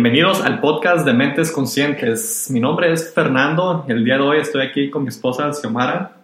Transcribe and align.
bienvenidos 0.00 0.40
al 0.42 0.60
podcast 0.60 1.04
de 1.04 1.12
Mentes 1.12 1.50
Conscientes. 1.50 2.46
Mi 2.52 2.60
nombre 2.60 2.92
es 2.92 3.12
Fernando. 3.12 3.84
El 3.88 4.04
día 4.04 4.14
de 4.14 4.20
hoy 4.20 4.38
estoy 4.38 4.64
aquí 4.64 4.90
con 4.90 5.02
mi 5.02 5.08
esposa 5.08 5.52
Xiomara. 5.52 6.18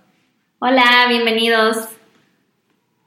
Hola, 0.60 1.06
bienvenidos. 1.08 1.78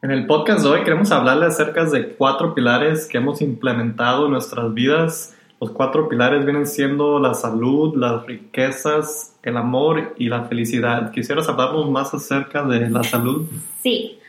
En 0.01 0.11
el 0.11 0.27
podcast 0.27 0.63
de 0.63 0.69
hoy 0.69 0.83
queremos 0.83 1.09
hablarles 1.13 1.53
acerca 1.53 1.85
de 1.85 2.09
cuatro 2.09 2.53
pilares 2.53 3.05
que 3.05 3.17
hemos 3.17 3.41
implementado 3.41 4.25
en 4.25 4.33
nuestras 4.33 4.73
vidas. 4.73 5.37
Los 5.61 5.71
cuatro 5.71 6.09
pilares 6.09 6.43
vienen 6.43 6.67
siendo 6.67 7.17
la 7.19 7.33
salud, 7.33 7.95
las 7.95 8.25
riquezas, 8.25 9.37
el 9.43 9.55
amor 9.55 10.15
y 10.17 10.27
la 10.27 10.43
felicidad. 10.49 11.11
¿Quisieras 11.11 11.47
hablarnos 11.47 11.89
más 11.89 12.13
acerca 12.13 12.63
de 12.63 12.89
la 12.89 13.05
salud? 13.05 13.47
Sí. 13.81 14.19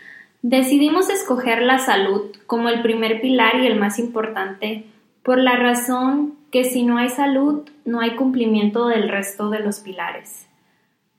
Decidimos 0.42 1.11
escoger 1.11 1.62
la 1.62 1.80
salud 1.80 2.30
como 2.47 2.69
el 2.69 2.80
primer 2.80 3.20
pilar 3.20 3.56
y 3.56 3.66
el 3.66 3.77
más 3.77 3.98
importante 3.98 4.86
por 5.28 5.37
la 5.37 5.56
razón 5.56 6.38
que 6.50 6.64
si 6.64 6.84
no 6.84 6.96
hay 6.96 7.10
salud, 7.10 7.69
no 7.84 8.00
hay 8.00 8.16
cumplimiento 8.16 8.88
del 8.88 9.10
resto 9.10 9.50
de 9.50 9.59
los 9.59 9.80
pilares. 9.80 10.48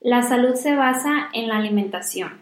La 0.00 0.22
salud 0.22 0.56
se 0.56 0.74
basa 0.74 1.28
en 1.32 1.46
la 1.46 1.58
alimentación, 1.58 2.32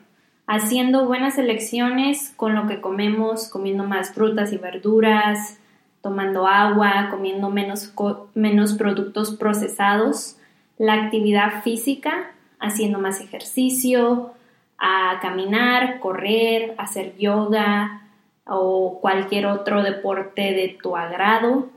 haciendo 0.47 1.05
buenas 1.05 1.37
elecciones 1.37 2.33
con 2.37 2.55
lo 2.55 2.67
que 2.67 2.81
comemos, 2.81 3.51
comiendo 3.51 3.85
más 3.85 4.15
frutas 4.15 4.51
y 4.55 4.57
verduras, 4.57 5.59
tomando 6.01 6.47
agua, 6.47 7.09
comiendo 7.11 7.51
menos, 7.51 7.93
menos 8.33 8.73
productos 8.73 9.37
procesados, 9.37 10.39
la 10.79 10.95
actividad 10.95 11.63
física, 11.63 12.31
haciendo 12.59 12.99
más 12.99 13.21
ejercicio, 13.21 14.31
a 14.79 15.19
caminar, 15.21 16.01
correr, 16.01 16.75
hacer 16.79 17.15
yoga, 17.19 18.08
o 18.49 18.99
cualquier 19.01 19.47
otro 19.47 19.83
deporte 19.83 20.53
de 20.53 20.77
tu 20.83 20.97
agrado, 20.97 21.69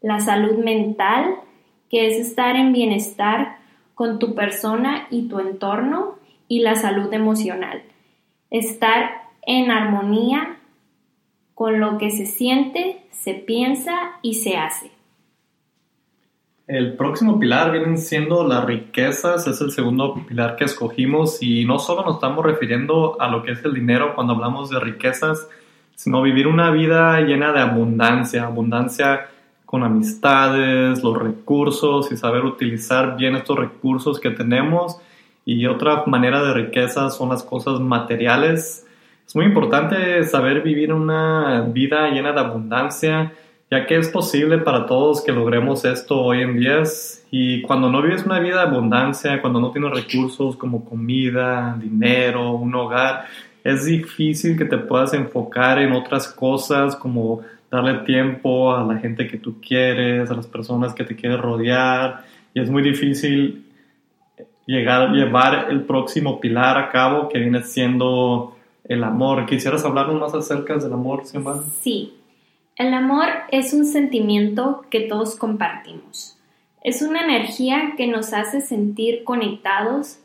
la 0.00 0.20
salud 0.20 0.58
mental, 0.58 1.36
que 1.90 2.06
es 2.06 2.18
estar 2.18 2.56
en 2.56 2.72
bienestar 2.72 3.58
con 3.94 4.18
tu 4.18 4.34
persona 4.34 5.06
y 5.10 5.28
tu 5.28 5.40
entorno, 5.40 6.18
y 6.48 6.60
la 6.60 6.74
salud 6.74 7.12
emocional, 7.12 7.82
estar 8.50 9.22
en 9.42 9.70
armonía 9.70 10.56
con 11.54 11.80
lo 11.80 11.98
que 11.98 12.10
se 12.10 12.26
siente, 12.26 13.02
se 13.10 13.34
piensa 13.34 14.12
y 14.22 14.34
se 14.34 14.56
hace. 14.56 14.90
El 16.66 16.96
próximo 16.96 17.38
pilar 17.38 17.72
vienen 17.72 17.96
siendo 17.96 18.46
las 18.46 18.64
riquezas, 18.64 19.46
es 19.46 19.60
el 19.60 19.72
segundo 19.72 20.14
pilar 20.26 20.56
que 20.56 20.64
escogimos 20.64 21.42
y 21.42 21.64
no 21.64 21.78
solo 21.78 22.04
nos 22.04 22.16
estamos 22.16 22.44
refiriendo 22.44 23.20
a 23.20 23.28
lo 23.28 23.42
que 23.42 23.52
es 23.52 23.64
el 23.64 23.72
dinero 23.72 24.14
cuando 24.14 24.34
hablamos 24.34 24.68
de 24.68 24.78
riquezas, 24.78 25.48
sino 25.98 26.22
vivir 26.22 26.46
una 26.46 26.70
vida 26.70 27.20
llena 27.22 27.52
de 27.52 27.58
abundancia, 27.58 28.44
abundancia 28.44 29.26
con 29.66 29.82
amistades, 29.82 31.02
los 31.02 31.18
recursos 31.18 32.12
y 32.12 32.16
saber 32.16 32.44
utilizar 32.44 33.16
bien 33.16 33.34
estos 33.34 33.58
recursos 33.58 34.20
que 34.20 34.30
tenemos. 34.30 35.00
Y 35.44 35.66
otra 35.66 36.04
manera 36.06 36.40
de 36.40 36.54
riqueza 36.54 37.10
son 37.10 37.30
las 37.30 37.42
cosas 37.42 37.80
materiales. 37.80 38.86
Es 39.26 39.34
muy 39.34 39.46
importante 39.46 40.22
saber 40.22 40.62
vivir 40.62 40.92
una 40.92 41.62
vida 41.62 42.08
llena 42.10 42.30
de 42.30 42.40
abundancia, 42.42 43.32
ya 43.68 43.84
que 43.84 43.96
es 43.96 44.08
posible 44.08 44.58
para 44.58 44.86
todos 44.86 45.24
que 45.24 45.32
logremos 45.32 45.84
esto 45.84 46.20
hoy 46.20 46.42
en 46.42 46.60
día. 46.60 46.84
Y 47.32 47.60
cuando 47.62 47.90
no 47.90 48.02
vives 48.02 48.24
una 48.24 48.38
vida 48.38 48.54
de 48.54 48.68
abundancia, 48.68 49.40
cuando 49.40 49.60
no 49.60 49.72
tienes 49.72 49.90
recursos 49.90 50.56
como 50.56 50.84
comida, 50.84 51.76
dinero, 51.76 52.52
un 52.52 52.72
hogar, 52.76 53.24
es 53.68 53.84
difícil 53.84 54.56
que 54.56 54.64
te 54.64 54.78
puedas 54.78 55.12
enfocar 55.12 55.78
en 55.78 55.92
otras 55.92 56.28
cosas 56.28 56.96
como 56.96 57.42
darle 57.70 57.98
tiempo 58.06 58.74
a 58.74 58.82
la 58.82 58.98
gente 58.98 59.26
que 59.28 59.36
tú 59.36 59.60
quieres, 59.60 60.30
a 60.30 60.34
las 60.34 60.46
personas 60.46 60.94
que 60.94 61.04
te 61.04 61.14
quieres 61.14 61.38
rodear, 61.38 62.24
y 62.54 62.60
es 62.60 62.70
muy 62.70 62.82
difícil 62.82 63.66
llegar, 64.66 65.10
llevar 65.10 65.66
el 65.70 65.82
próximo 65.82 66.40
pilar 66.40 66.78
a 66.78 66.88
cabo 66.88 67.28
que 67.28 67.38
viene 67.38 67.62
siendo 67.62 68.56
el 68.84 69.04
amor. 69.04 69.44
¿Quisieras 69.44 69.84
hablarnos 69.84 70.18
más 70.18 70.34
acerca 70.34 70.78
del 70.78 70.92
amor, 70.94 71.26
Xiomara? 71.26 71.62
Sí, 71.82 72.14
el 72.76 72.94
amor 72.94 73.26
es 73.50 73.74
un 73.74 73.84
sentimiento 73.84 74.86
que 74.88 75.00
todos 75.00 75.36
compartimos. 75.36 76.38
Es 76.82 77.02
una 77.02 77.22
energía 77.22 77.92
que 77.98 78.06
nos 78.06 78.32
hace 78.32 78.62
sentir 78.62 79.24
conectados 79.24 80.20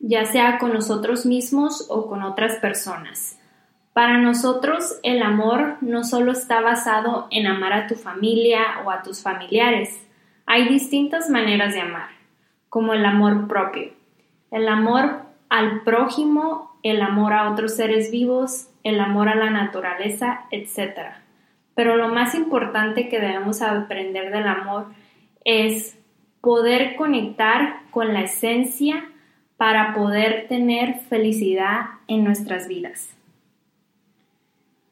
ya 0.00 0.24
sea 0.24 0.58
con 0.58 0.72
nosotros 0.72 1.26
mismos 1.26 1.86
o 1.90 2.06
con 2.08 2.22
otras 2.22 2.56
personas. 2.56 3.38
Para 3.92 4.18
nosotros 4.18 4.98
el 5.02 5.22
amor 5.22 5.76
no 5.80 6.04
solo 6.04 6.32
está 6.32 6.60
basado 6.60 7.28
en 7.30 7.46
amar 7.46 7.72
a 7.72 7.86
tu 7.86 7.94
familia 7.94 8.62
o 8.84 8.90
a 8.90 9.02
tus 9.02 9.22
familiares. 9.22 10.06
Hay 10.46 10.68
distintas 10.68 11.28
maneras 11.28 11.74
de 11.74 11.80
amar, 11.80 12.08
como 12.68 12.94
el 12.94 13.04
amor 13.04 13.46
propio, 13.46 13.92
el 14.50 14.68
amor 14.68 15.22
al 15.48 15.82
prójimo, 15.82 16.78
el 16.82 17.02
amor 17.02 17.34
a 17.34 17.50
otros 17.50 17.76
seres 17.76 18.10
vivos, 18.10 18.68
el 18.84 19.00
amor 19.00 19.28
a 19.28 19.34
la 19.34 19.50
naturaleza, 19.50 20.46
etc. 20.50 21.12
Pero 21.74 21.96
lo 21.96 22.08
más 22.08 22.34
importante 22.34 23.08
que 23.08 23.20
debemos 23.20 23.60
aprender 23.60 24.32
del 24.32 24.46
amor 24.46 24.86
es 25.44 25.98
poder 26.40 26.96
conectar 26.96 27.80
con 27.90 28.14
la 28.14 28.22
esencia 28.22 29.04
para 29.60 29.92
poder 29.92 30.46
tener 30.48 31.00
felicidad 31.10 31.82
en 32.08 32.24
nuestras 32.24 32.66
vidas. 32.66 33.10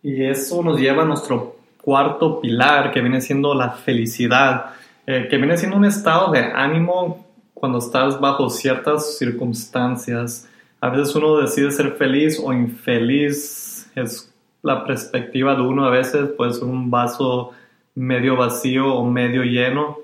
Y 0.03 0.23
eso 0.23 0.63
nos 0.63 0.79
lleva 0.79 1.05
a 1.05 1.07
nuestro 1.07 1.57
cuarto 1.81 2.39
pilar, 2.39 2.93
que 2.93 3.01
viene 3.01 3.23
siendo 3.23 3.55
la 3.55 3.71
felicidad, 3.71 4.75
eh, 5.07 5.27
que 5.31 5.39
viene 5.39 5.57
siendo 5.57 5.79
un 5.79 5.87
estado 5.87 6.33
de 6.33 6.41
ánimo 6.41 7.25
cuando 7.55 7.79
estás 7.79 8.21
bajo 8.21 8.51
ciertas 8.51 9.17
circunstancias. 9.17 10.47
A 10.83 10.91
veces 10.91 11.15
uno 11.15 11.39
decide 11.39 11.71
ser 11.71 11.93
feliz 11.93 12.39
o 12.39 12.53
infeliz, 12.53 13.91
es 13.95 14.31
la 14.61 14.85
perspectiva 14.85 15.55
de 15.55 15.63
uno, 15.63 15.87
a 15.87 15.91
veces 15.91 16.29
puede 16.37 16.53
ser 16.53 16.65
un 16.65 16.91
vaso 16.91 17.53
medio 17.95 18.37
vacío 18.37 18.95
o 18.95 19.07
medio 19.07 19.45
lleno. 19.45 19.97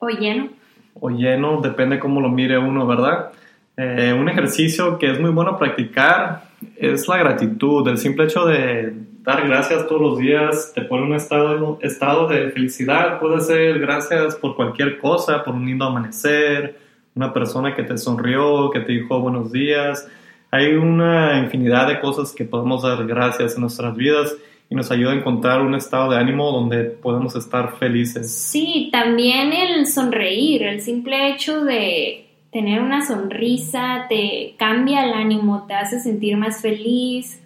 O 0.00 0.08
lleno 0.08 0.57
o 1.00 1.10
lleno, 1.10 1.60
depende 1.60 1.98
cómo 1.98 2.20
lo 2.20 2.28
mire 2.28 2.58
uno, 2.58 2.86
¿verdad? 2.86 3.30
Eh, 3.76 4.12
un 4.12 4.28
ejercicio 4.28 4.98
que 4.98 5.10
es 5.10 5.20
muy 5.20 5.30
bueno 5.30 5.56
practicar 5.56 6.42
es 6.76 7.06
la 7.06 7.16
gratitud, 7.18 7.86
el 7.88 7.98
simple 7.98 8.24
hecho 8.24 8.44
de 8.44 8.92
dar 9.22 9.46
gracias 9.46 9.86
todos 9.86 10.00
los 10.00 10.18
días 10.18 10.72
te 10.74 10.82
pone 10.82 11.04
un 11.04 11.14
estado, 11.14 11.78
estado 11.82 12.26
de 12.26 12.50
felicidad, 12.50 13.20
puede 13.20 13.40
ser 13.40 13.78
gracias 13.78 14.34
por 14.36 14.56
cualquier 14.56 14.98
cosa, 14.98 15.44
por 15.44 15.54
un 15.54 15.66
lindo 15.66 15.84
amanecer, 15.84 16.78
una 17.14 17.32
persona 17.32 17.74
que 17.74 17.82
te 17.82 17.98
sonrió, 17.98 18.70
que 18.70 18.80
te 18.80 18.92
dijo 18.92 19.20
buenos 19.20 19.52
días, 19.52 20.08
hay 20.50 20.74
una 20.74 21.38
infinidad 21.38 21.88
de 21.88 22.00
cosas 22.00 22.32
que 22.32 22.44
podemos 22.44 22.82
dar 22.82 23.06
gracias 23.06 23.54
en 23.54 23.60
nuestras 23.60 23.94
vidas 23.94 24.34
y 24.70 24.74
nos 24.74 24.90
ayuda 24.90 25.12
a 25.12 25.14
encontrar 25.14 25.62
un 25.62 25.74
estado 25.74 26.10
de 26.10 26.18
ánimo 26.18 26.52
donde 26.52 26.84
podemos 26.84 27.34
estar 27.36 27.76
felices. 27.78 28.30
Sí, 28.30 28.90
también 28.92 29.52
el 29.52 29.86
sonreír, 29.86 30.62
el 30.62 30.80
simple 30.80 31.32
hecho 31.32 31.64
de 31.64 32.26
tener 32.52 32.82
una 32.82 33.04
sonrisa 33.04 34.06
te 34.08 34.54
cambia 34.58 35.04
el 35.04 35.12
ánimo, 35.12 35.64
te 35.66 35.74
hace 35.74 36.00
sentir 36.00 36.36
más 36.36 36.60
feliz, 36.60 37.42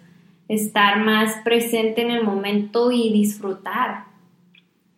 estar 0.47 1.03
más 1.03 1.37
presente 1.43 2.01
en 2.01 2.11
el 2.11 2.23
momento 2.23 2.91
y 2.91 3.11
disfrutar. 3.11 4.05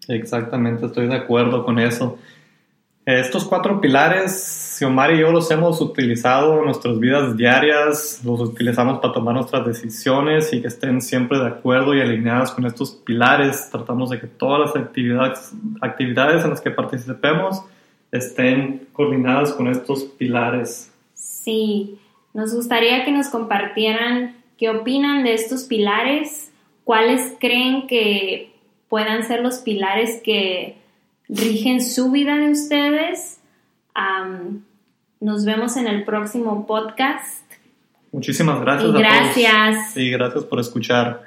Exactamente, 0.07 0.85
estoy 0.85 1.07
de 1.07 1.15
acuerdo 1.15 1.65
con 1.65 1.79
eso. 1.79 2.17
Estos 3.05 3.45
cuatro 3.45 3.79
pilares 3.79 4.75
Xiomara 4.77 5.13
y 5.13 5.19
yo 5.19 5.31
los 5.31 5.49
hemos 5.51 5.79
utilizado 5.79 6.57
en 6.57 6.65
nuestras 6.65 6.99
vidas 6.99 7.37
diarias, 7.37 8.21
los 8.25 8.41
utilizamos 8.41 8.99
para 8.99 9.13
tomar 9.13 9.35
nuestras 9.35 9.65
decisiones 9.65 10.51
y 10.51 10.61
que 10.61 10.67
estén 10.67 11.01
siempre 11.01 11.37
de 11.37 11.47
acuerdo 11.47 11.93
y 11.93 12.01
alineadas 12.01 12.51
con 12.51 12.65
estos 12.65 12.91
pilares. 12.91 13.69
Tratamos 13.71 14.09
de 14.09 14.19
que 14.19 14.27
todas 14.27 14.59
las 14.59 14.75
actividades, 14.75 15.53
actividades 15.81 16.43
en 16.43 16.49
las 16.49 16.61
que 16.61 16.71
participemos 16.71 17.61
estén 18.11 18.87
coordinadas 18.91 19.53
con 19.53 19.67
estos 19.67 20.03
pilares. 20.03 20.91
Sí, 21.13 21.99
nos 22.33 22.53
gustaría 22.53 23.05
que 23.05 23.11
nos 23.11 23.27
compartieran 23.27 24.35
qué 24.57 24.69
opinan 24.69 25.23
de 25.23 25.35
estos 25.35 25.63
pilares, 25.63 26.51
cuáles 26.83 27.33
creen 27.39 27.87
que 27.87 28.51
puedan 28.89 29.23
ser 29.23 29.41
los 29.41 29.59
pilares 29.59 30.21
que 30.23 30.77
rigen 31.29 31.81
su 31.81 32.11
vida 32.11 32.35
de 32.37 32.51
ustedes. 32.51 33.39
Nos 35.19 35.45
vemos 35.45 35.77
en 35.77 35.87
el 35.87 36.03
próximo 36.03 36.67
podcast. 36.67 37.43
Muchísimas 38.11 38.61
gracias. 38.61 38.93
Gracias. 38.93 39.91
A 39.91 39.93
todos. 39.93 40.11
Gracias 40.11 40.43
por 40.45 40.59
escuchar. 40.59 41.23